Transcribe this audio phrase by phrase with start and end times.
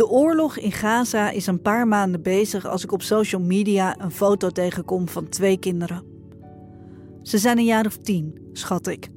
[0.00, 4.10] De oorlog in Gaza is een paar maanden bezig als ik op social media een
[4.10, 6.02] foto tegenkom van twee kinderen.
[7.22, 9.08] Ze zijn een jaar of tien, schat ik.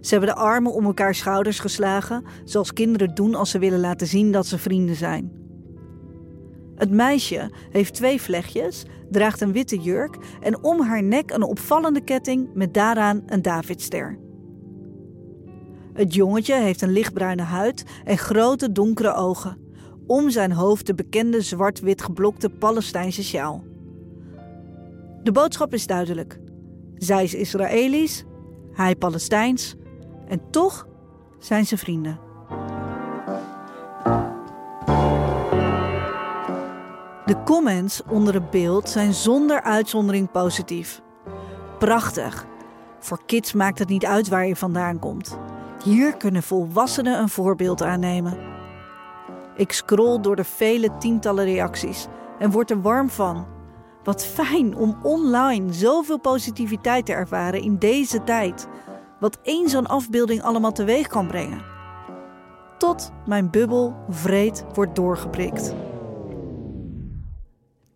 [0.00, 4.06] Ze hebben de armen om elkaar schouders geslagen, zoals kinderen doen als ze willen laten
[4.06, 5.32] zien dat ze vrienden zijn.
[6.74, 12.00] Het meisje heeft twee vlechtjes, draagt een witte jurk en om haar nek een opvallende
[12.00, 14.18] ketting met daaraan een Davidster.
[15.92, 19.61] Het jongetje heeft een lichtbruine huid en grote donkere ogen.
[20.12, 23.64] Om zijn hoofd de bekende zwart-wit geblokte Palestijnse sjaal.
[25.22, 26.38] De boodschap is duidelijk.
[26.94, 28.24] Zij is Israëlisch,
[28.72, 29.76] hij Palestijns
[30.28, 30.86] en toch
[31.38, 32.18] zijn ze vrienden.
[37.24, 41.00] De comments onder het beeld zijn zonder uitzondering positief.
[41.78, 42.46] Prachtig.
[42.98, 45.38] Voor kids maakt het niet uit waar je vandaan komt.
[45.84, 48.51] Hier kunnen volwassenen een voorbeeld aannemen.
[49.56, 52.06] Ik scroll door de vele tientallen reacties
[52.38, 53.46] en word er warm van.
[54.04, 58.66] Wat fijn om online zoveel positiviteit te ervaren in deze tijd.
[59.20, 61.64] Wat één zo'n afbeelding allemaal teweeg kan brengen.
[62.78, 65.74] Tot mijn bubbel vreed wordt doorgeprikt.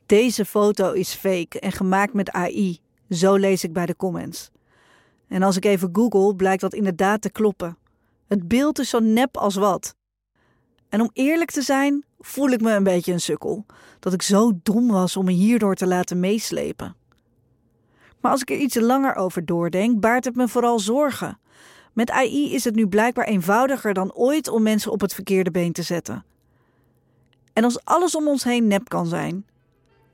[0.06, 2.80] Deze foto is fake en gemaakt met AI.
[3.10, 4.50] Zo lees ik bij de comments.
[5.28, 7.78] En als ik even google, blijkt dat inderdaad te kloppen.
[8.26, 9.94] Het beeld is zo nep als wat.
[10.88, 13.66] En om eerlijk te zijn, voel ik me een beetje een sukkel.
[13.98, 16.96] Dat ik zo dom was om me hierdoor te laten meeslepen.
[18.20, 21.38] Maar als ik er iets langer over doordenk, baart het me vooral zorgen.
[21.92, 25.72] Met AI is het nu blijkbaar eenvoudiger dan ooit om mensen op het verkeerde been
[25.72, 26.24] te zetten.
[27.52, 29.46] En als alles om ons heen nep kan zijn,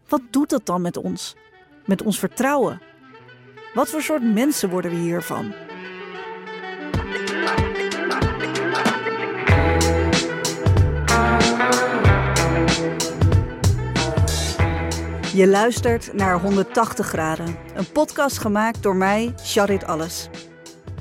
[0.09, 1.36] wat doet dat dan met ons?
[1.86, 2.81] Met ons vertrouwen?
[3.75, 5.53] Wat voor soort mensen worden we hiervan?
[15.34, 20.29] Je luistert naar 180 graden, een podcast gemaakt door mij, Charit Alles.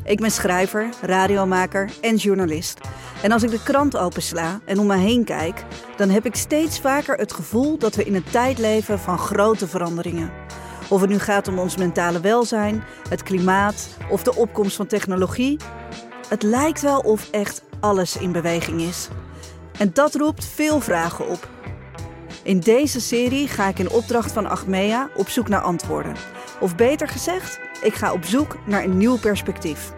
[0.03, 2.79] Ik ben schrijver, radiomaker en journalist.
[3.22, 5.63] En als ik de krant opensla en om me heen kijk,
[5.97, 9.67] dan heb ik steeds vaker het gevoel dat we in een tijd leven van grote
[9.67, 10.31] veranderingen.
[10.89, 15.59] Of het nu gaat om ons mentale welzijn, het klimaat of de opkomst van technologie.
[16.27, 19.07] Het lijkt wel of echt alles in beweging is.
[19.77, 21.50] En dat roept veel vragen op.
[22.44, 26.16] In deze serie ga ik in opdracht van Achmea op zoek naar antwoorden.
[26.59, 29.94] Of beter gezegd, ik ga op zoek naar een nieuw perspectief.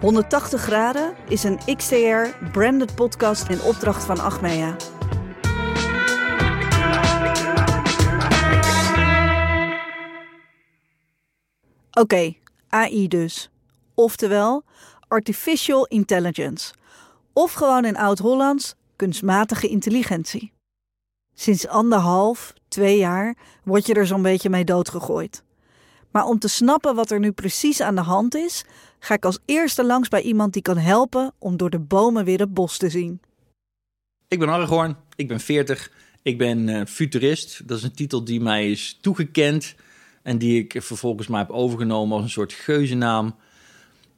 [0.00, 4.76] 180 graden is een XTR branded podcast in opdracht van Achmea.
[11.90, 12.34] Oké,
[12.68, 13.50] AI dus.
[13.94, 14.64] Oftewel
[15.08, 16.74] artificial intelligence.
[17.32, 20.52] Of gewoon in oud-Hollands kunstmatige intelligentie.
[21.40, 25.42] Sinds anderhalf, twee jaar word je er zo'n beetje mee doodgegooid.
[26.10, 28.64] Maar om te snappen wat er nu precies aan de hand is,
[28.98, 32.38] ga ik als eerste langs bij iemand die kan helpen om door de bomen weer
[32.38, 33.20] het bos te zien.
[34.28, 35.90] Ik ben Aragorn, ik ben 40,
[36.22, 37.68] ik ben uh, futurist.
[37.68, 39.74] Dat is een titel die mij is toegekend
[40.22, 43.34] en die ik vervolgens maar heb overgenomen als een soort geuzennaam.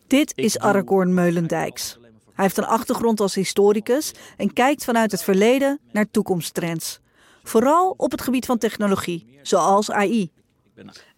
[0.06, 1.98] Dit is Aragorn Meulendijks.
[2.34, 7.01] Hij heeft een achtergrond als historicus en kijkt vanuit het verleden naar toekomsttrends.
[7.42, 10.30] Vooral op het gebied van technologie, zoals AI.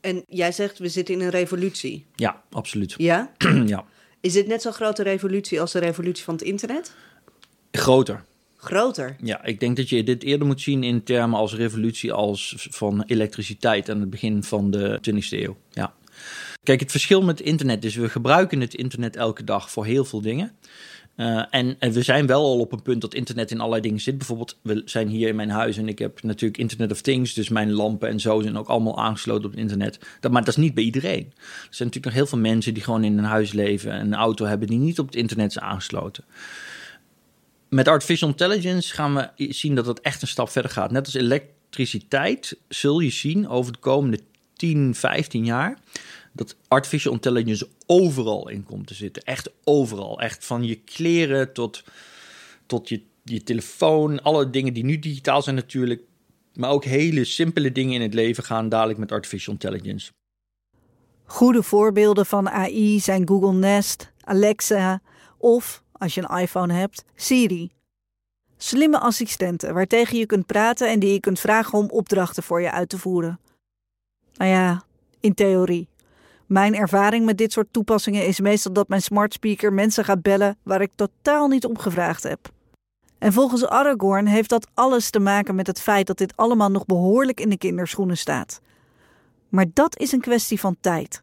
[0.01, 2.07] En jij zegt, we zitten in een revolutie.
[2.15, 2.95] Ja, absoluut.
[2.97, 3.33] Ja?
[3.67, 3.85] ja.
[4.21, 6.95] Is dit net zo'n grote revolutie als de revolutie van het internet?
[7.71, 8.25] Groter.
[8.57, 9.17] Groter?
[9.21, 13.03] Ja, ik denk dat je dit eerder moet zien in termen als revolutie als van
[13.07, 15.57] elektriciteit aan het begin van de 20e eeuw.
[15.71, 15.95] Ja.
[16.63, 20.21] Kijk, het verschil met internet is, we gebruiken het internet elke dag voor heel veel
[20.21, 20.53] dingen.
[21.17, 24.19] Uh, en, we zijn wel al op een punt dat internet in allerlei dingen zit.
[24.19, 27.35] Bijvoorbeeld, we zijn hier in mijn huis en ik heb natuurlijk Internet of Things.
[27.35, 29.99] Dus mijn lampen en zo zijn ook allemaal aangesloten op het internet.
[30.21, 31.33] Dat, maar dat is niet bij iedereen.
[31.37, 34.15] Er zijn natuurlijk nog heel veel mensen die gewoon in een huis leven en een
[34.15, 36.25] auto hebben die niet op het internet zijn aangesloten.
[37.69, 40.91] Met artificial intelligence gaan we zien dat het echt een stap verder gaat.
[40.91, 44.21] Net als elektriciteit zul je zien over de komende
[44.65, 45.79] 10, 15 jaar
[46.33, 49.23] dat artificial intelligence overal in komt te zitten.
[49.23, 50.21] Echt overal.
[50.21, 51.85] Echt van je kleren tot,
[52.67, 54.23] tot je, je telefoon.
[54.23, 56.03] Alle dingen die nu digitaal zijn natuurlijk.
[56.55, 60.13] Maar ook hele simpele dingen in het leven gaan dadelijk met artificial intelligence.
[61.25, 65.01] Goede voorbeelden van AI zijn Google Nest, Alexa
[65.39, 67.73] of, als je een iPhone hebt, Siri.
[68.57, 72.71] Slimme assistenten waartegen je kunt praten en die je kunt vragen om opdrachten voor je
[72.71, 73.39] uit te voeren.
[74.35, 74.83] Nou ja,
[75.21, 75.89] in theorie.
[76.47, 80.57] Mijn ervaring met dit soort toepassingen is meestal dat mijn smart speaker mensen gaat bellen
[80.63, 82.53] waar ik totaal niet om gevraagd heb.
[83.19, 86.87] En volgens Aragorn heeft dat alles te maken met het feit dat dit allemaal nog
[86.87, 88.61] behoorlijk in de kinderschoenen staat.
[89.49, 91.23] Maar dat is een kwestie van tijd.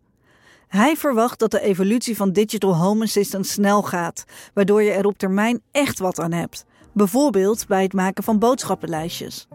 [0.68, 4.24] Hij verwacht dat de evolutie van Digital Home Assistant snel gaat,
[4.54, 6.66] waardoor je er op termijn echt wat aan hebt.
[6.92, 9.48] Bijvoorbeeld bij het maken van boodschappenlijstjes.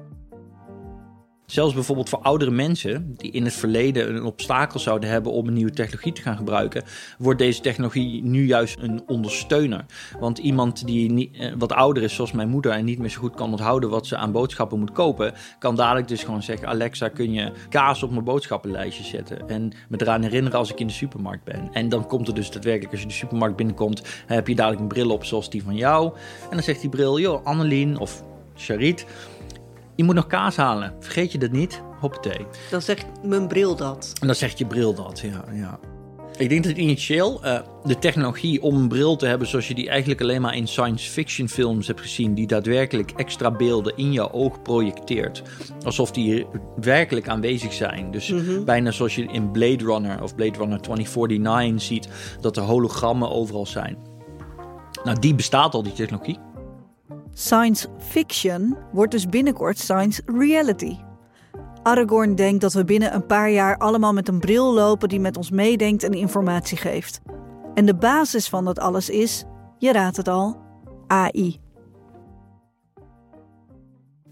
[1.46, 5.52] Zelfs bijvoorbeeld voor oudere mensen die in het verleden een obstakel zouden hebben om een
[5.52, 6.82] nieuwe technologie te gaan gebruiken,
[7.18, 9.84] wordt deze technologie nu juist een ondersteuner.
[10.20, 13.34] Want iemand die eh, wat ouder is, zoals mijn moeder, en niet meer zo goed
[13.34, 17.32] kan onthouden wat ze aan boodschappen moet kopen, kan dadelijk dus gewoon zeggen: Alexa, kun
[17.32, 19.48] je kaas op mijn boodschappenlijstje zetten?
[19.48, 21.68] En me eraan herinneren als ik in de supermarkt ben.
[21.72, 24.88] En dan komt er dus daadwerkelijk, als je de supermarkt binnenkomt, heb je dadelijk een
[24.88, 26.12] bril op zoals die van jou.
[26.42, 28.22] En dan zegt die bril: joh, Annelien of
[28.54, 29.06] Charit
[29.96, 30.94] je moet nog kaas halen.
[31.00, 31.82] Vergeet je dat niet?
[32.00, 32.46] Hoppatee.
[32.70, 34.12] Dan zegt mijn bril dat.
[34.20, 35.44] En dan zegt je bril dat, ja.
[35.52, 35.78] ja.
[36.38, 39.88] Ik denk dat initieel uh, de technologie om een bril te hebben zoals je die
[39.88, 44.30] eigenlijk alleen maar in science fiction films hebt gezien, die daadwerkelijk extra beelden in jouw
[44.30, 45.42] oog projecteert.
[45.84, 46.46] Alsof die
[46.80, 48.10] werkelijk aanwezig zijn.
[48.10, 48.64] Dus Mhm.
[48.64, 52.08] bijna zoals je in Blade Runner of Blade Runner 2049 ziet,
[52.40, 53.96] dat er hologrammen overal zijn.
[55.04, 56.38] Nou, die bestaat al, die technologie.
[57.38, 60.96] Science fiction wordt dus binnenkort science reality.
[61.82, 65.36] Aragorn denkt dat we binnen een paar jaar allemaal met een bril lopen die met
[65.36, 67.20] ons meedenkt en informatie geeft.
[67.74, 69.44] En de basis van dat alles is,
[69.78, 70.60] je raadt het al,
[71.06, 71.60] AI.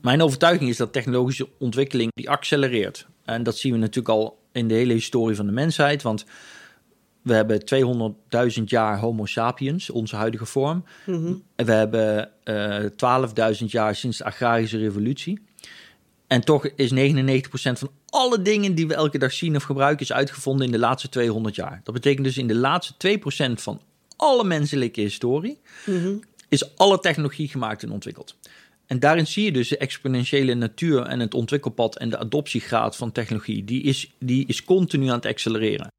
[0.00, 3.06] Mijn overtuiging is dat technologische ontwikkeling die accelereert.
[3.24, 6.02] En dat zien we natuurlijk al in de hele historie van de mensheid.
[6.02, 6.24] Want
[7.24, 7.60] we hebben
[8.58, 10.84] 200.000 jaar Homo sapiens, onze huidige vorm.
[11.56, 15.40] En we hebben eh 12.000 jaar sinds de agrarische revolutie.
[16.26, 20.06] En toch is 99% van alle dingen die we elke dag zien of gebruiken...
[20.06, 21.80] is uitgevonden in de laatste 200 jaar.
[21.84, 23.18] Dat betekent dus in de laatste
[23.50, 23.80] 2% van
[24.16, 25.58] alle menselijke historie...
[26.48, 28.36] is alle technologie gemaakt en ontwikkeld.
[28.86, 33.12] En daarin zie je dus de exponentiële natuur en het ontwikkelpad en de adoptiegraad van
[33.12, 33.64] technologie.
[33.64, 35.92] Die is, die is continu aan het accelereren.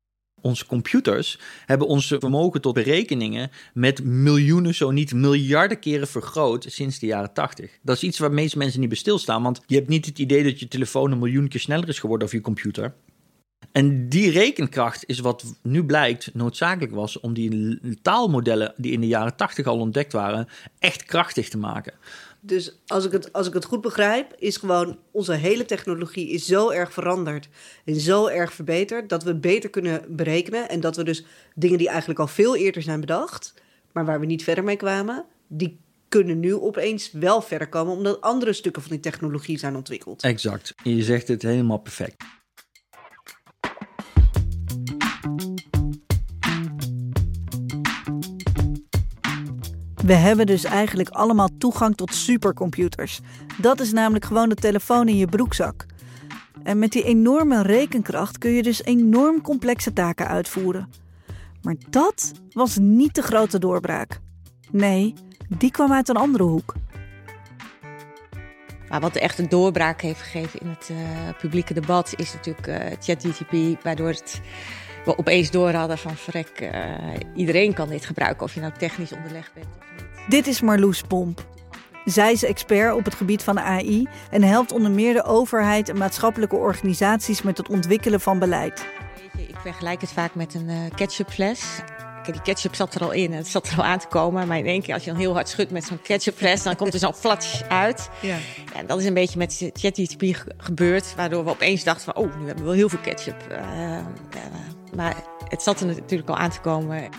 [0.46, 7.00] Onze computers hebben ons vermogen tot berekeningen met miljoenen, zo niet miljarden keren vergroot sinds
[7.00, 7.72] de jaren 80.
[7.82, 10.44] Dat is iets waar meeste mensen niet bij stilstaan, want je hebt niet het idee
[10.44, 12.94] dat je telefoon een miljoen keer sneller is geworden of je computer.
[13.72, 19.08] En die rekenkracht is wat nu blijkt noodzakelijk was om die taalmodellen die in de
[19.08, 20.48] jaren 80 al ontdekt waren,
[20.80, 21.94] echt krachtig te maken.
[22.46, 26.46] Dus als ik, het, als ik het goed begrijp, is gewoon onze hele technologie is
[26.46, 27.50] zo erg veranderd
[27.86, 30.70] en zo erg verbeterd dat we beter kunnen berekenen.
[30.70, 31.26] En dat we dus
[31.56, 33.54] dingen die eigenlijk al veel eerder zijn bedacht,
[33.92, 38.22] maar waar we niet verder mee kwamen, die kunnen nu opeens wel verder komen omdat
[38.22, 40.24] andere stukken van die technologie zijn ontwikkeld.
[40.24, 40.74] Exact.
[40.84, 42.24] Je zegt het helemaal perfect.
[50.06, 53.20] We hebben dus eigenlijk allemaal toegang tot supercomputers.
[53.58, 55.86] Dat is namelijk gewoon de telefoon in je broekzak.
[56.64, 60.90] En met die enorme rekenkracht kun je dus enorm complexe taken uitvoeren.
[61.62, 64.20] Maar dat was niet de grote doorbraak.
[64.72, 65.14] Nee,
[65.58, 66.74] die kwam uit een andere hoek.
[68.90, 70.98] Maar wat echt een doorbraak heeft gegeven in het uh,
[71.38, 74.42] publieke debat is natuurlijk uh, ChatGTP, waardoor het,
[75.06, 76.80] we opeens door hadden van vrek, uh,
[77.36, 79.68] iedereen kan dit gebruiken, of je nou technisch onderlegd bent.
[80.28, 81.46] Dit is Marloes Pomp.
[82.06, 85.98] Zij is expert op het gebied van AI en helpt onder meer de overheid en
[85.98, 88.86] maatschappelijke organisaties met het ontwikkelen van beleid.
[89.38, 91.82] Ik vergelijk het vaak met een uh, ketchupfles.
[92.32, 94.48] Die ketchup zat er al in en het zat er al aan te komen.
[94.48, 96.94] Maar in één keer, als je dan heel hard schudt met zo'n ketchupfles, dan komt
[96.94, 98.10] er zo'n flatsch uit.
[98.22, 98.30] Ja.
[98.30, 98.38] ja.
[98.76, 102.46] En dat is een beetje met ChatGPT gebeurd, waardoor we opeens dachten van, oh, nu
[102.46, 103.48] hebben we wel heel veel ketchup.
[103.52, 104.06] Uh, uh,
[104.96, 105.16] maar
[105.48, 107.10] het zat er natuurlijk al aan te komen.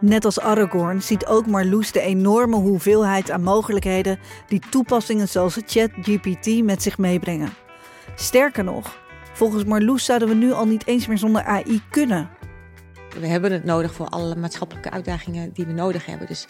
[0.00, 6.62] Net als Aragorn ziet ook Marloes de enorme hoeveelheid aan mogelijkheden die toepassingen zoals ChatGPT
[6.64, 7.52] met zich meebrengen.
[8.14, 8.98] Sterker nog,
[9.32, 12.28] volgens Marloes zouden we nu al niet eens meer zonder AI kunnen.
[13.20, 16.26] We hebben het nodig voor alle maatschappelijke uitdagingen die we nodig hebben.
[16.26, 16.46] Dus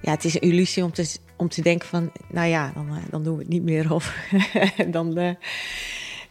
[0.00, 3.22] ja, het is een illusie om te, om te denken van, nou ja, dan, dan
[3.22, 3.92] doen we het niet meer.
[3.92, 4.16] Of
[4.86, 5.30] dan, uh,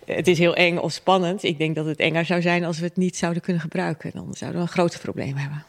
[0.06, 1.44] het is heel eng of spannend.
[1.44, 4.12] Ik denk dat het enger zou zijn als we het niet zouden kunnen gebruiken.
[4.14, 5.66] Dan zouden we een groot probleem hebben.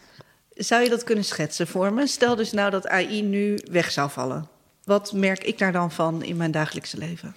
[0.56, 2.06] Zou je dat kunnen schetsen voor me?
[2.06, 4.48] Stel dus nou dat AI nu weg zou vallen.
[4.84, 7.34] Wat merk ik daar dan van in mijn dagelijkse leven?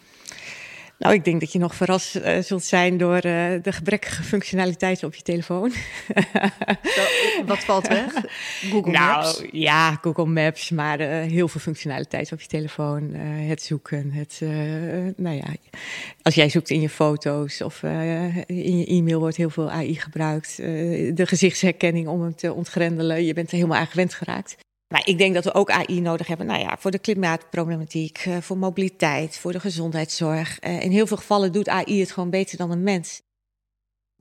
[0.99, 3.21] Nou, ik denk dat je nog verrast uh, zult zijn door uh,
[3.61, 5.71] de gebrekkige functionaliteiten op je telefoon.
[6.95, 7.01] Zo,
[7.45, 8.13] wat valt weg?
[8.71, 9.43] Google nou, Maps?
[9.51, 13.13] Ja, Google Maps, maar uh, heel veel functionaliteiten op je telefoon.
[13.13, 14.41] het zoeken, het,
[15.15, 15.47] nou ja,
[16.21, 17.83] als jij zoekt in je foto's of
[18.45, 20.57] in je e-mail wordt heel veel AI gebruikt.
[20.57, 23.23] de gezichtsherkenning om hem te ontgrendelen.
[23.23, 24.55] Je bent er helemaal aan gewend geraakt.
[24.89, 26.45] Maar ik denk dat we ook AI nodig hebben.
[26.45, 30.59] Nou ja, voor de klimaatproblematiek, eh, voor mobiliteit, voor de gezondheidszorg.
[30.59, 33.21] Eh, in heel veel gevallen doet AI het gewoon beter dan een mens.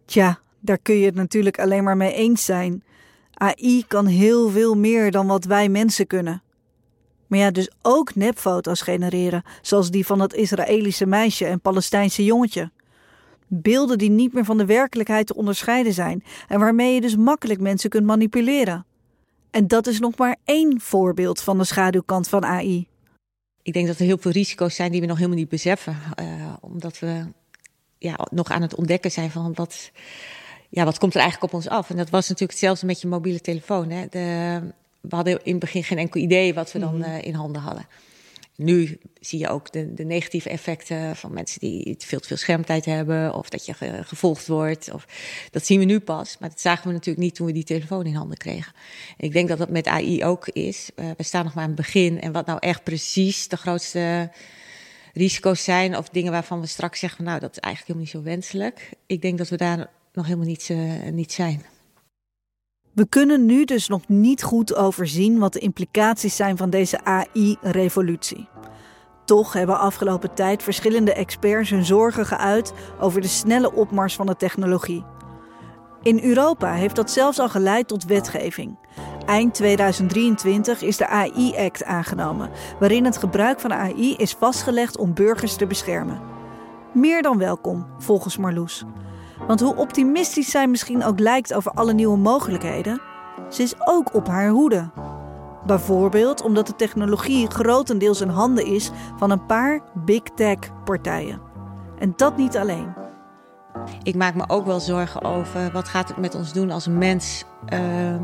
[0.05, 2.83] Tja, daar kun je het natuurlijk alleen maar mee eens zijn.
[3.35, 6.43] AI kan heel veel meer dan wat wij mensen kunnen.
[7.27, 12.71] Maar ja, dus ook nepfoto's genereren, zoals die van het Israëlische meisje en Palestijnse jongetje.
[13.47, 17.61] Beelden die niet meer van de werkelijkheid te onderscheiden zijn en waarmee je dus makkelijk
[17.61, 18.87] mensen kunt manipuleren.
[19.59, 22.87] En dat is nog maar één voorbeeld van de schaduwkant van AI.
[23.63, 26.53] Ik denk dat er heel veel risico's zijn die we nog helemaal niet beseffen, uh,
[26.61, 27.25] omdat we
[27.99, 29.91] ja, nog aan het ontdekken zijn van wat,
[30.69, 31.91] ja, wat komt er eigenlijk op ons af.
[31.91, 33.91] En dat was natuurlijk hetzelfde met je mobiele telefoon.
[33.91, 34.07] Hè.
[34.11, 34.61] De,
[35.01, 37.87] we hadden in het begin geen enkel idee wat we dan uh, in handen hadden.
[38.59, 42.85] Nu zie je ook de, de, negatieve effecten van mensen die veel te veel schermtijd
[42.85, 43.35] hebben.
[43.35, 44.93] Of dat je ge, gevolgd wordt.
[44.93, 45.07] Of,
[45.51, 46.37] dat zien we nu pas.
[46.39, 48.73] Maar dat zagen we natuurlijk niet toen we die telefoon in handen kregen.
[49.17, 50.91] En ik denk dat dat met AI ook is.
[50.97, 52.21] Uh, we staan nog maar aan het begin.
[52.21, 54.31] En wat nou echt precies de grootste
[55.13, 55.97] risico's zijn.
[55.97, 58.91] Of dingen waarvan we straks zeggen, nou dat is eigenlijk helemaal niet zo wenselijk.
[59.07, 61.65] Ik denk dat we daar nog helemaal niet, uh, niet zijn.
[62.99, 68.49] We kunnen nu dus nog niet goed overzien wat de implicaties zijn van deze AI-revolutie.
[69.25, 74.37] Toch hebben afgelopen tijd verschillende experts hun zorgen geuit over de snelle opmars van de
[74.37, 75.05] technologie.
[76.03, 78.79] In Europa heeft dat zelfs al geleid tot wetgeving.
[79.27, 85.57] Eind 2023 is de AI-act aangenomen, waarin het gebruik van AI is vastgelegd om burgers
[85.57, 86.21] te beschermen.
[86.95, 88.85] Meer dan welkom, volgens Marloes.
[89.47, 93.01] Want hoe optimistisch zij misschien ook lijkt over alle nieuwe mogelijkheden,
[93.51, 94.91] ze is ook op haar hoede.
[95.67, 101.41] Bijvoorbeeld omdat de technologie grotendeels in handen is van een paar big tech partijen.
[101.99, 102.95] En dat niet alleen.
[104.03, 107.45] Ik maak me ook wel zorgen over wat gaat het met ons doen als mens.
[107.73, 108.21] Uh,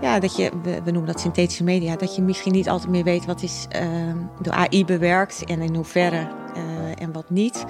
[0.00, 3.26] ja, dat je, we, noemen dat synthetische media, dat je misschien niet altijd meer weet
[3.26, 3.82] wat is uh,
[4.40, 7.64] door AI bewerkt en in hoeverre uh, en wat niet.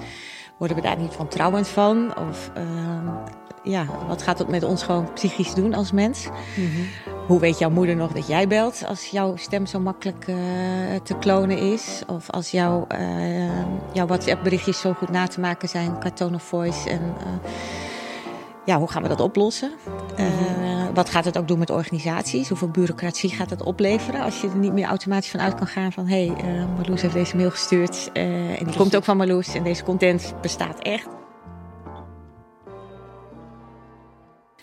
[0.59, 2.17] Worden we daar niet van trouwend van?
[2.17, 2.63] Of uh,
[3.63, 6.25] ja, wat gaat het met ons gewoon psychisch doen als mens?
[6.25, 6.87] Mm -hmm.
[7.27, 10.35] Hoe weet jouw moeder nog dat jij belt als jouw stem zo makkelijk uh,
[11.03, 12.03] te klonen is?
[12.07, 16.43] Of als jouw, uh, jouw WhatsApp-berichtjes zo goed na te maken zijn, qua tone of
[16.43, 17.13] voice en
[18.69, 19.71] ja, hoe gaan we dat oplossen?
[20.19, 22.47] Uh, wat gaat het ook doen met organisaties?
[22.49, 25.91] Hoeveel bureaucratie gaat het opleveren als je er niet meer automatisch van uit kan gaan
[25.91, 29.17] van hé, hey, uh, Marloes heeft deze mail gestuurd uh, en die komt ook van
[29.17, 31.07] Marloes en deze content bestaat echt.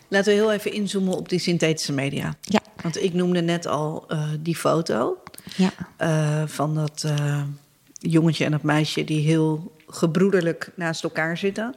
[0.08, 2.34] Laten we heel even inzoomen op die synthetische media.
[2.40, 2.60] Ja.
[2.82, 4.06] Want ik noemde net al
[4.40, 5.16] die foto
[5.56, 5.70] ja.
[6.46, 7.12] van dat
[7.98, 11.74] jongetje en dat meisje die heel gebroederlijk naast elkaar zitten.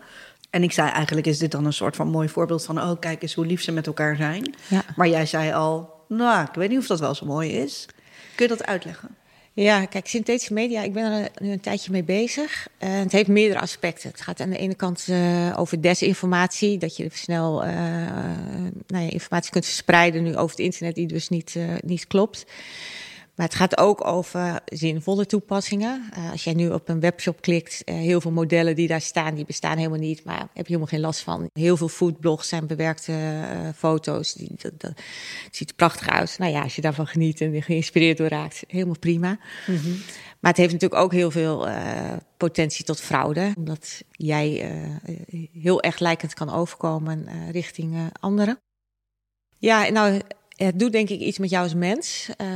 [0.50, 2.82] En ik zei eigenlijk is dit dan een soort van mooi voorbeeld van...
[2.82, 4.54] oh, kijk eens hoe lief ze met elkaar zijn.
[4.68, 4.84] Ja.
[4.96, 7.86] Maar jij zei al, nou, ik weet niet of dat wel zo mooi is.
[8.36, 9.18] Kun je dat uitleggen?
[9.54, 12.68] Ja, kijk, synthetische media, ik ben er nu een tijdje mee bezig.
[12.80, 14.10] Uh, het heeft meerdere aspecten.
[14.10, 17.72] Het gaat aan de ene kant uh, over desinformatie, dat je snel uh,
[18.88, 22.46] nou ja, informatie kunt verspreiden nu over het internet die dus niet, niet klopt.
[23.40, 26.10] Maar het gaat ook over zinvolle toepassingen.
[26.18, 29.36] Uh, als jij nu op een webshop klikt, uh, heel veel modellen die daar staan,
[29.36, 31.50] die bestaan helemaal niet, maar heb je helemaal geen last van.
[31.54, 34.34] Heel veel foodblogs zijn bewerkte uh, foto's.
[34.34, 34.92] Die, dat, dat,
[35.46, 36.36] het ziet er prachtig uit.
[36.38, 39.40] Nou ja, als je daarvan geniet en geïnspireerd door raakt, helemaal prima.
[39.68, 40.02] Mm -hmm.
[40.40, 41.68] Maar het heeft natuurlijk ook heel veel
[42.38, 44.72] potentie tot fraude, omdat jij
[45.52, 48.60] heel erg lijkend kan overkomen richting anderen.
[49.58, 50.22] Ja, nou,
[50.66, 52.48] het doet denk ik iets met jou als mens, uh,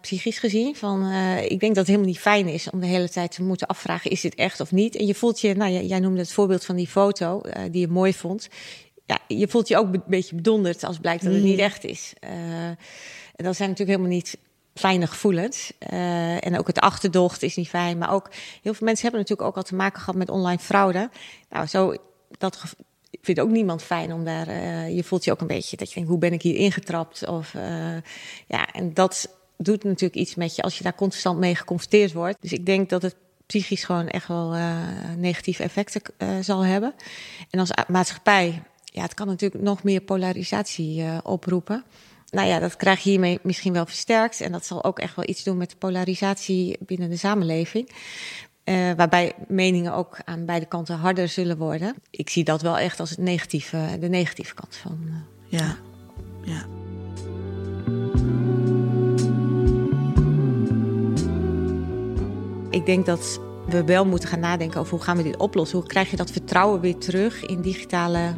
[0.00, 0.76] psychisch gezien.
[0.76, 3.42] Van, uh, ik denk dat het helemaal niet fijn is om de hele tijd te
[3.42, 4.96] moeten afvragen: is dit echt of niet?
[4.96, 7.88] En je voelt je, nou, jij noemde het voorbeeld van die foto uh, die je
[7.88, 8.48] mooi vond.
[9.06, 12.12] Ja, je voelt je ook een beetje bedonderd als blijkt dat het niet echt is.
[12.20, 12.76] en
[13.36, 14.38] dat zijn natuurlijk helemaal niet
[14.74, 15.72] fijne gevoelens.
[16.40, 17.98] en ook het achterdocht is niet fijn.
[17.98, 18.30] Maar ook
[18.62, 21.10] heel veel mensen hebben natuurlijk ook al te maken gehad met online fraude.
[21.50, 21.94] Nou, zo
[22.38, 22.62] dat
[23.20, 24.48] vindt ook niemand fijn om daar.
[24.48, 27.26] Uh, je voelt je ook een beetje dat je denkt: hoe ben ik hier ingetrapt?
[27.26, 27.62] Of uh,
[28.46, 32.36] ja, en dat doet natuurlijk iets met je als je daar constant mee geconfronteerd wordt.
[32.40, 33.16] Dus ik denk dat het
[33.46, 34.78] psychisch gewoon echt wel uh,
[35.16, 36.02] negatieve effecten
[36.40, 36.94] zal hebben.
[37.50, 41.84] En als maatschappij, ja, het kan natuurlijk nog meer polarisatie oproepen.
[42.30, 44.40] Nou ja, dat krijg je hiermee misschien wel versterkt.
[44.40, 47.90] En dat zal ook echt wel iets doen met de polarisatie binnen de samenleving.
[48.64, 51.94] Uh, waarbij meningen ook aan beide kanten harder zullen worden.
[52.10, 54.98] Ik zie dat wel echt als het negatieve, de negatieve kant van.
[55.04, 55.14] Uh,
[55.46, 55.76] ja,
[56.42, 56.66] ja.
[62.70, 65.78] Ik denk dat we wel moeten gaan nadenken over hoe gaan we dit oplossen.
[65.78, 68.34] Hoe krijg je dat vertrouwen weer terug in digitale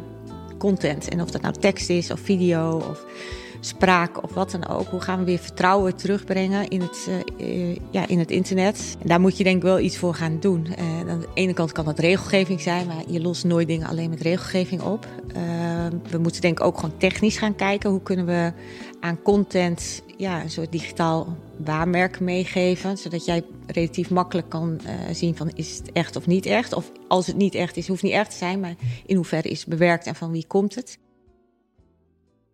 [0.57, 1.09] content?
[1.09, 3.05] En of dat nou tekst is of video of
[3.65, 4.87] spraak of wat dan ook.
[4.87, 8.97] Hoe gaan we weer vertrouwen terugbrengen in het, uh, ja, in het internet?
[9.01, 10.67] En daar moet je denk ik wel iets voor gaan doen.
[10.79, 14.09] Uh, aan de ene kant kan dat regelgeving zijn, maar je lost nooit dingen alleen
[14.09, 15.07] met regelgeving op.
[16.09, 17.89] We moeten denk ik ook gewoon technisch gaan kijken.
[17.89, 18.53] Hoe kunnen we
[18.99, 22.97] aan content ja, een soort digitaal waarmerk meegeven.
[22.97, 24.79] Zodat jij relatief makkelijk kan
[25.11, 26.73] zien van is het echt of niet echt.
[26.73, 28.59] Of als het niet echt is, hoeft niet echt te zijn.
[28.59, 30.97] Maar in hoeverre is het bewerkt en van wie komt het.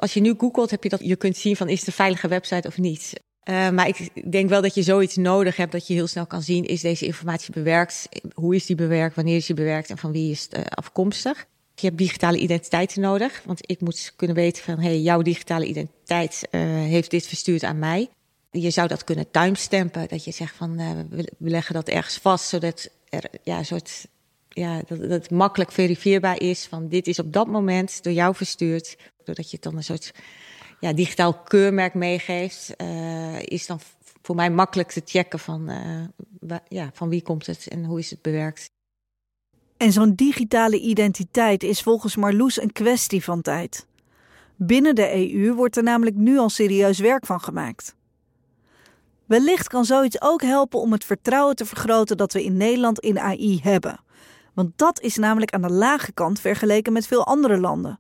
[0.02, 2.28] Als je nu googelt, heb je dat je kunt zien van is het een veilige
[2.28, 3.14] website of niet.
[3.50, 6.42] Uh, maar ik denk wel dat je zoiets nodig hebt dat je heel snel kan
[6.42, 8.10] zien: is deze informatie bewerkt?
[8.34, 9.16] Hoe is die bewerkt?
[9.16, 9.90] Wanneer is die bewerkt?
[9.90, 11.46] En van wie is het uh, afkomstig?
[11.76, 16.48] Je hebt digitale identiteiten nodig, want ik moet kunnen weten van hey, jouw digitale identiteit
[16.52, 18.10] uh, heeft dit verstuurd aan mij.
[18.52, 20.76] Je zou dat kunnen timestampen, dat je zegt van
[21.10, 24.08] we leggen dat ergens vast, zodat er ja, een soort
[24.54, 28.36] ja, dat, dat het makkelijk verifieerbaar is van dit is op dat moment door jou
[28.36, 28.98] verstuurd.
[29.24, 30.14] Doordat je het dan een soort
[30.80, 33.80] ja, digitaal keurmerk meegeeft, uh, is dan
[34.22, 38.10] voor mij makkelijk te checken van, uh, ja, van wie komt het en hoe is
[38.10, 38.70] het bewerkt.
[39.78, 43.88] En zo'n digitale identiteit is volgens Marloes een kwestie van tijd.
[44.56, 47.96] Binnen de EU wordt er namelijk nu al serieus werk van gemaakt.
[49.26, 53.20] Wellicht kan zoiets ook helpen om het vertrouwen te vergroten dat we in Nederland in
[53.20, 54.00] AI hebben.
[54.54, 58.00] Want dat is namelijk aan de lage kant vergeleken met veel andere landen.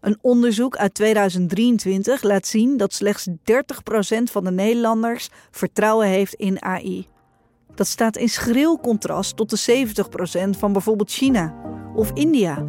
[0.00, 3.32] Een onderzoek uit 2023 laat zien dat slechts 30%
[4.22, 7.06] van de Nederlanders vertrouwen heeft in AI.
[7.74, 9.86] Dat staat in schril contrast tot de
[10.56, 11.54] 70% van bijvoorbeeld China
[11.94, 12.66] of India.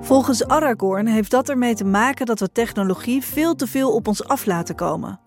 [0.00, 4.24] Volgens Aragorn heeft dat ermee te maken dat we technologie veel te veel op ons
[4.24, 5.20] af laten komen.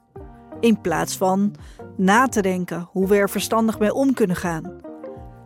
[0.59, 1.55] In plaats van
[1.99, 4.81] na te denken hoe we er verstandig mee om kunnen gaan.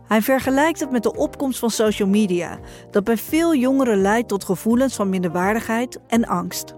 [0.06, 2.58] Hij vergelijkt het met de opkomst van social media,
[2.90, 6.74] dat bij veel jongeren leidt tot gevoelens van minderwaardigheid en angst.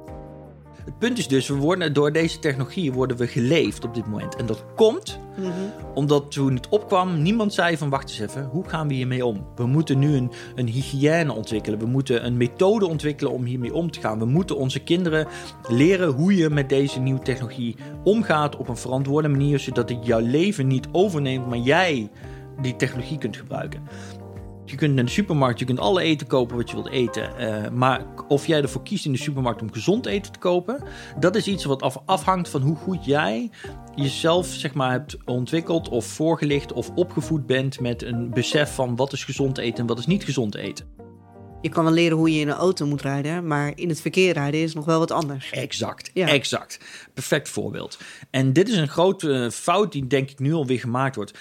[0.86, 4.36] Het punt is dus, we worden, door deze technologie worden we geleefd op dit moment.
[4.36, 5.72] En dat komt mm -hmm.
[5.94, 9.46] omdat toen het opkwam, niemand zei van wacht eens even, hoe gaan we hiermee om?
[9.56, 11.78] We moeten nu een, een hygiëne ontwikkelen.
[11.78, 14.18] We moeten een methode ontwikkelen om hiermee om te gaan.
[14.18, 15.26] We moeten onze kinderen
[15.68, 20.20] leren hoe je met deze nieuwe technologie omgaat op een verantwoorde manier, zodat het jouw
[20.20, 22.10] leven niet overneemt, maar jij
[22.60, 23.82] die technologie kunt gebruiken.
[24.66, 27.30] Je kunt in de supermarkt, je kunt alle eten kopen wat je wilt eten.
[27.40, 30.82] Uh, maar of jij ervoor kiest in de supermarkt om gezond eten te kopen,
[31.18, 33.50] dat is iets wat af, afhangt van hoe goed jij
[33.94, 39.12] jezelf zeg maar, hebt ontwikkeld of voorgelicht of opgevoed bent met een besef van wat
[39.12, 40.94] is gezond eten en wat is niet gezond eten.
[41.60, 44.32] Je kan wel leren hoe je in een auto moet rijden, maar in het verkeer
[44.32, 45.50] rijden is nog wel wat anders.
[45.50, 46.28] Exact, ja.
[46.28, 46.80] exact.
[47.14, 47.98] Perfect voorbeeld.
[48.30, 51.38] En dit is een grote fout die denk ik nu alweer gemaakt wordt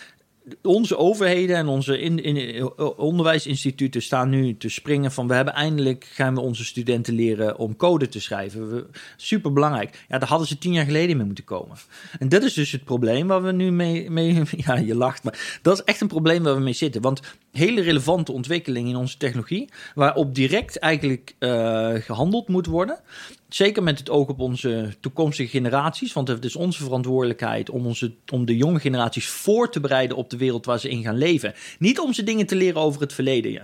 [0.62, 6.08] onze overheden en onze in, in, onderwijsinstituten staan nu te springen van we hebben eindelijk
[6.14, 8.88] gaan we onze studenten leren om code te schrijven.
[9.18, 10.06] Super belangrijk.
[10.08, 11.78] Ja, daar hadden ze tien jaar geleden mee moeten komen.
[12.20, 15.60] En dat is dus het probleem waar we nu mee, mee ja, je lacht, maar
[15.62, 17.02] dat is echt een probleem waar we mee zitten.
[17.02, 23.00] Want hele relevante ontwikkelingen in onze technologie, waarop direct eigenlijk uh, gehandeld moet worden.
[23.50, 26.14] Zeker met het oog op onze toekomstige generaties.
[26.14, 30.30] Want het is onze verantwoordelijkheid om, onze, om de jonge generaties voor te bereiden op
[30.30, 31.54] de wereld waar ze in gaan leven.
[31.80, 33.52] Niet om ze dingen te leren over het verleden.
[33.52, 33.62] Ja,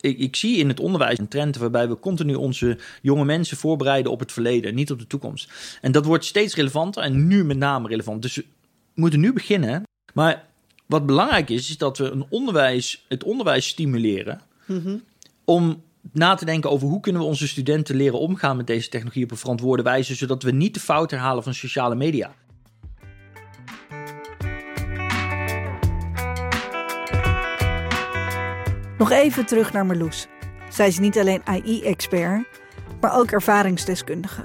[0.00, 4.12] ik, ik, zie in het onderwijs een trend waarbij we continu onze jonge mensen voorbereiden
[4.12, 5.52] op het verleden, niet op de toekomst.
[5.80, 8.22] En dat wordt steeds relevanter en nu met name relevant.
[8.22, 8.44] Dus we
[8.94, 9.82] moeten nu beginnen.
[10.14, 10.48] Maar
[10.86, 15.02] wat belangrijk is, is dat we een onderwijs, het onderwijs stimuleren mm
[15.50, 15.82] om
[16.12, 19.30] na te denken over hoe kunnen we onze studenten leren omgaan met deze technologie op
[19.30, 22.32] een verantwoorde wijze, zodat we niet de fout herhalen van sociale media.
[28.98, 30.26] Nog even terug naar Marloes.
[30.70, 32.46] Zij is niet alleen AI-expert,
[33.00, 34.42] maar ook ervaringsdeskundige.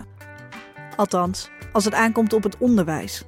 [0.96, 3.24] Althans, als het aankomt op het onderwijs.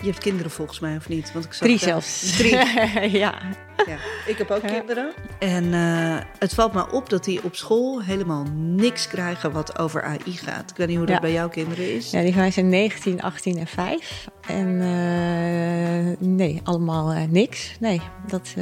[0.00, 1.32] Je hebt kinderen volgens mij, of niet?
[1.32, 2.36] Want ik zag Drie zelfs.
[2.36, 2.50] Drie.
[3.18, 3.38] ja.
[3.86, 3.98] ja.
[4.26, 5.12] Ik heb ook kinderen.
[5.38, 10.02] En uh, het valt me op dat die op school helemaal niks krijgen wat over
[10.02, 10.70] AI gaat.
[10.70, 11.20] Ik weet niet hoe dat ja.
[11.20, 12.10] bij jouw kinderen is.
[12.10, 14.28] Ja, die van mij zijn 19, 18 en 5.
[14.46, 17.76] En uh, nee, allemaal uh, niks.
[17.80, 18.54] Nee, dat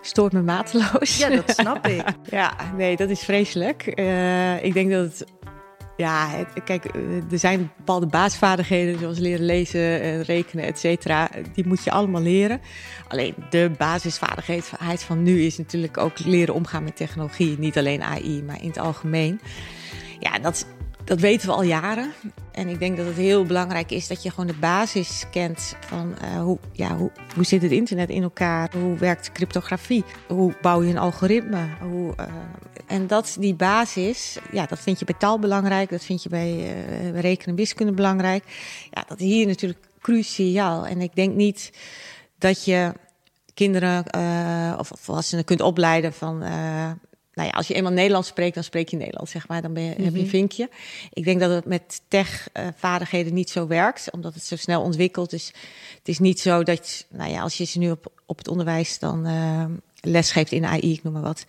[0.00, 1.18] stoort me mateloos.
[1.18, 2.04] Ja, dat snap ik.
[2.30, 3.86] ja, nee, dat is vreselijk.
[4.62, 5.24] ik denk dat het
[6.00, 11.30] ja, kijk, eh, er zijn bepaalde basisvaardigheden, zoals leren lezen, en rekenen, et cetera.
[11.54, 12.60] Die moet je allemaal leren.
[13.08, 17.58] Alleen de basisvaardigheid van nu is natuurlijk ook leren omgaan met technologie.
[17.58, 19.40] Niet alleen AI, maar in het algemeen.
[20.18, 20.66] Ja, dat,
[21.10, 22.12] dat weten we al jaren.
[22.52, 26.14] En ik denk dat het heel belangrijk is dat je gewoon de basis kent van
[26.22, 28.70] uh, hoe, ja, hoe, hoe zit het internet in elkaar?
[28.76, 30.04] Hoe werkt cryptografie?
[30.28, 31.68] Hoe bouw je een algoritme?
[31.80, 32.26] Hoe, uh,
[32.86, 35.90] en dat, die basis, ja, dat vind je bij taal belangrijk.
[35.90, 38.44] Dat vind je bij uh, rekenen en wiskunde belangrijk.
[38.90, 40.86] Ja, dat is hier natuurlijk cruciaal.
[40.86, 41.72] En ik denk niet
[42.38, 42.92] dat je
[43.54, 44.04] kinderen
[44.78, 46.42] of volwassenen kunt opleiden van
[47.40, 49.62] nou ja, als je eenmaal Nederlands spreekt, dan spreek je Nederlands, zeg maar.
[49.62, 50.26] Dan ben je, heb je een mhm.
[50.26, 50.68] vinkje.
[51.12, 55.30] Ik denk dat het met tech-vaardigheden niet zo werkt, omdat het zo snel ontwikkelt.
[55.30, 55.46] Dus
[55.98, 58.98] het is niet zo dat, nou ja, als je ze nu op, op het onderwijs
[58.98, 59.64] dan uh,
[60.00, 61.44] les geeft in AI, ik noem maar wat.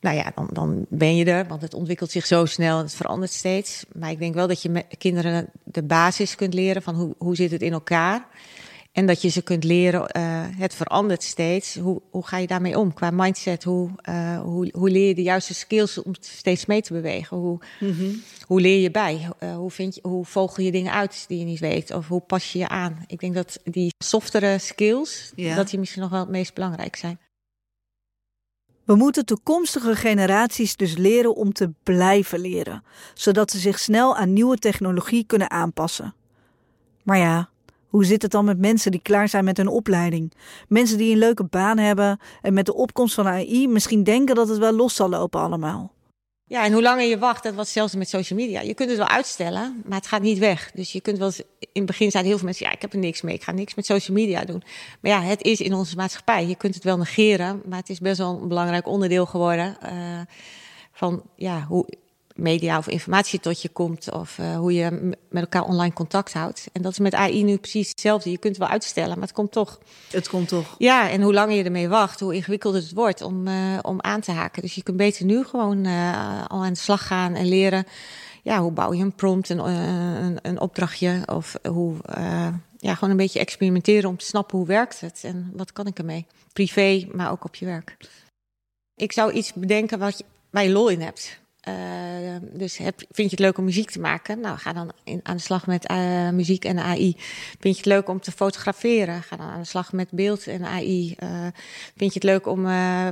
[0.00, 2.94] Nou ja, dan, dan ben je er, want het ontwikkelt zich zo snel en het
[2.94, 3.84] verandert steeds.
[3.92, 7.36] Maar ik denk wel dat je met kinderen de basis kunt leren van hoe, hoe
[7.36, 8.26] zit het in elkaar.
[8.98, 11.76] En dat je ze kunt leren, uh, het verandert steeds.
[11.76, 13.64] Hoe, hoe ga je daarmee om qua mindset?
[13.64, 17.36] Hoe, uh, hoe, hoe leer je de juiste skills om steeds mee te bewegen?
[17.36, 18.22] Hoe, mm -hmm.
[18.46, 19.28] hoe leer je bij?
[19.40, 21.94] Uh, hoe, vind je, hoe vogel je dingen uit die je niet weet?
[21.94, 23.04] Of hoe pas je je aan?
[23.06, 25.54] Ik denk dat die softere skills, ja.
[25.54, 27.20] dat die misschien nog wel het meest belangrijk zijn.
[28.84, 32.84] We moeten toekomstige generaties dus leren om te blijven leren,
[33.14, 36.14] zodat ze zich snel aan nieuwe technologie kunnen aanpassen.
[37.02, 37.48] Maar ja,
[37.88, 40.32] hoe zit het dan met mensen die klaar zijn met hun opleiding?
[40.68, 44.48] Mensen die een leuke baan hebben en met de opkomst van AI misschien denken dat
[44.48, 45.96] het wel los zal lopen allemaal.
[46.48, 48.60] Ja, en hoe langer je wacht, dat was hetzelfde met social media.
[48.60, 50.70] Je kunt het wel uitstellen, maar het gaat niet weg.
[50.74, 52.92] Dus je kunt wel eens, in het begin zeiden heel veel mensen, ja, ik heb
[52.92, 54.62] er niks mee, ik ga niks met social media doen.
[55.00, 56.46] Maar ja, het is in onze maatschappij.
[56.46, 60.20] Je kunt het wel negeren, maar het is best wel een belangrijk onderdeel geworden uh,
[60.92, 61.86] van, ja, hoe,
[62.38, 64.90] media of informatie tot je komt of uh, hoe je
[65.30, 66.68] met elkaar online contact houdt.
[66.72, 68.30] En dat is met AI nu precies hetzelfde.
[68.30, 69.78] Je kunt het wel uitstellen, maar het komt toch.
[70.10, 70.74] Het komt toch.
[70.78, 74.20] Ja, en hoe langer je ermee wacht, hoe ingewikkelder het wordt om, uh, om aan
[74.20, 74.62] te haken.
[74.62, 77.86] Dus je kunt beter nu gewoon uh, al aan de slag gaan en leren.
[78.42, 81.96] Ja, hoe bouw je een prompt, een, een, een opdrachtje of hoe
[82.78, 85.98] ja, gewoon een beetje experimenteren om te snappen hoe werkt het en wat kan ik
[85.98, 86.26] ermee.
[86.52, 87.96] Privé, maar ook op je werk.
[88.94, 91.40] Ik zou iets bedenken wat je, waar je lol in hebt.
[91.68, 94.40] Uh, dus heb, vind je het leuk om muziek te maken?
[94.40, 97.14] Nou, ga dan in, aan de slag met uh, muziek en AI.
[97.60, 99.22] Vind je het leuk om te fotograferen?
[99.22, 101.16] Ga dan aan de slag met beeld en AI.
[101.22, 101.46] Uh,
[101.96, 102.66] vind je het leuk om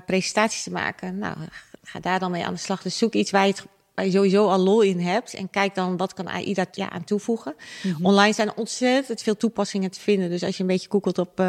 [0.07, 1.19] presentaties te maken?
[1.19, 1.37] Nou,
[1.83, 2.83] ga daar dan mee aan de slag.
[2.83, 3.65] Dus zoek iets waar je, het,
[3.95, 5.35] waar je sowieso al lol in hebt.
[5.35, 7.55] En kijk dan wat kan AI daar ja, aan toevoegen.
[7.83, 8.07] Mm -hmm.
[8.07, 10.31] Online zijn ontzettend veel toepassingen te vinden.
[10.31, 11.41] Dus als je een beetje googelt op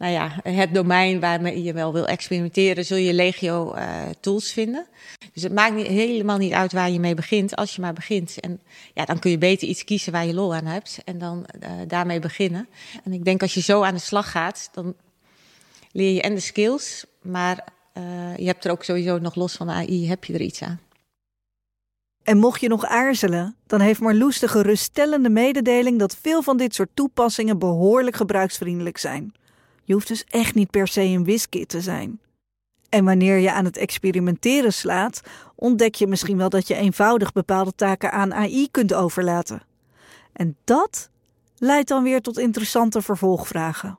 [0.00, 4.86] nou ja, het domein waarmee je wel wil experimenteren, zul je legio uh, tools vinden.
[5.32, 8.40] Dus het maakt niet, helemaal niet uit waar je mee begint, als je maar begint.
[8.40, 8.60] En
[8.94, 11.70] ja, dan kun je beter iets kiezen waar je lol aan hebt en dan uh,
[11.88, 12.68] daarmee beginnen.
[13.04, 14.94] En ik denk als je zo aan de slag gaat, dan
[15.92, 19.66] leer je en de skills, maar uh, je hebt er ook sowieso nog los van
[19.66, 20.80] de AI, heb je er iets aan.
[22.22, 26.74] En mocht je nog aarzelen, dan heeft Marloes de geruststellende mededeling dat veel van dit
[26.74, 29.32] soort toepassingen behoorlijk gebruiksvriendelijk zijn.
[29.90, 32.20] Je hoeft dus echt niet per se een wiskit te zijn.
[32.88, 35.20] En wanneer je aan het experimenteren slaat,
[35.54, 39.62] ontdek je misschien wel dat je eenvoudig bepaalde taken aan AI kunt overlaten.
[40.32, 41.10] En dat
[41.56, 43.98] leidt dan weer tot interessante vervolgvragen.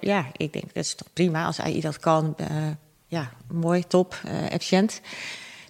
[0.00, 2.34] Ja, ik denk dat is toch prima als AI dat kan.
[2.40, 2.70] Uh,
[3.06, 5.00] ja, mooi, top, uh, efficiënt.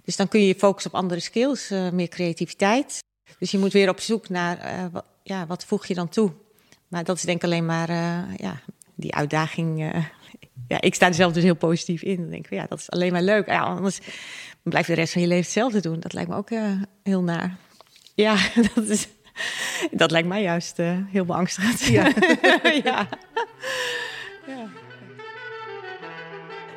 [0.04, 2.98] Dus dan kun je je focussen op andere skills, uh, meer creativiteit.
[3.38, 6.32] Dus je moet weer op zoek naar, wat, ja, wat voeg je dan toe?
[6.88, 7.90] Maar dat is denk ik alleen maar
[8.36, 8.60] ja,
[8.98, 9.80] die uitdaging.
[9.94, 10.04] Uh,
[10.68, 12.16] ja, ik sta er zelf dus heel positief in.
[12.16, 13.46] Dan denk ik, ja, dat is alleen maar leuk.
[13.46, 13.98] Ja, anders
[14.62, 16.00] blijf je de rest van je leven hetzelfde doen.
[16.00, 17.56] Dat lijkt me ook uh, heel naar.
[18.14, 18.36] Ja,
[18.74, 19.08] dat, is,
[19.90, 21.82] dat lijkt mij juist uh, heel beangstigend.
[21.82, 22.12] Ja.
[22.84, 23.08] ja.
[24.46, 24.66] ja.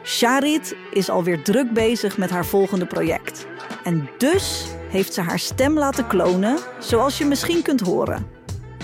[0.03, 3.47] Charit is alweer druk bezig met haar volgende project.
[3.84, 8.27] En dus heeft ze haar stem laten klonen, zoals je misschien kunt horen.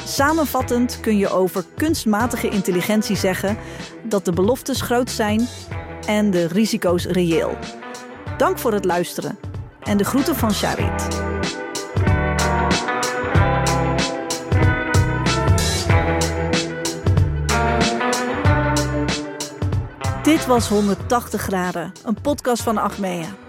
[0.07, 3.57] Samenvattend kun je over kunstmatige intelligentie zeggen
[4.03, 5.47] dat de beloftes groot zijn
[6.05, 7.57] en de risico's reëel.
[8.37, 9.37] Dank voor het luisteren
[9.79, 11.07] en de groeten van Charit.
[20.23, 23.46] Dit was 180 graden, een podcast van Achmea.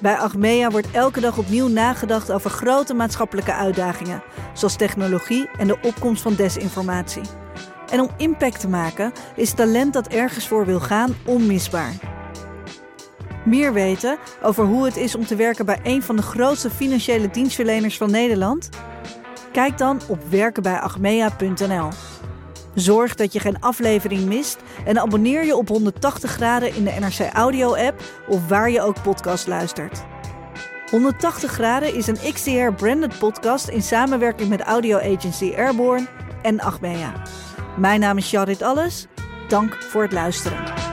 [0.00, 4.22] Bij Achmea wordt elke dag opnieuw nagedacht over grote maatschappelijke uitdagingen,
[4.54, 7.22] zoals technologie en de opkomst van desinformatie.
[7.90, 11.92] En om impact te maken is talent dat ergens voor wil gaan onmisbaar.
[13.44, 17.30] Meer weten over hoe het is om te werken bij een van de grootste financiële
[17.30, 18.68] dienstverleners van Nederland?
[19.52, 21.88] Kijk dan op werkenbijachmea.nl.
[22.76, 27.32] Zorg dat je geen aflevering mist en abonneer je op 180 graden in de NRC
[27.32, 30.04] Audio app of waar je ook podcast luistert.
[30.90, 36.06] 180 graden is een XDR branded podcast in samenwerking met audio agency Airborne
[36.42, 37.12] en Achmea.
[37.76, 39.06] Mijn naam is Charit Alles.
[39.48, 40.85] Dank voor het luisteren.